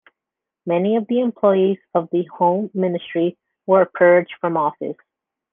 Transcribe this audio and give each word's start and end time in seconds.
Many 0.65 0.95
of 0.95 1.05
the 1.05 1.19
employees 1.19 1.77
of 1.93 2.09
the 2.11 2.23
Home 2.39 2.71
Ministry 2.73 3.37
were 3.67 3.85
purged 3.85 4.33
from 4.41 4.57
office. 4.57 4.97